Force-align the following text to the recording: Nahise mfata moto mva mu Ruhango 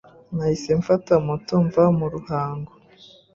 Nahise 0.35 0.71
mfata 0.79 1.11
moto 1.25 1.53
mva 1.65 1.85
mu 1.97 2.05
Ruhango 2.13 2.71